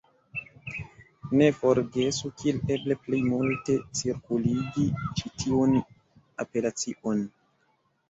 Ne 1.41 1.49
forgesu 1.57 2.31
kiel 2.39 2.65
eble 2.77 2.99
plej 3.03 3.21
multe 3.27 3.77
cirkuligi 4.01 4.89
ĉi 5.23 5.35
tiun 5.45 5.81
apelacion! 6.49 7.27